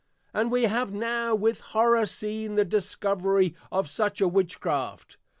[0.33, 5.17] _And we have now with Horror seen the Discovery of such a Witchcraft!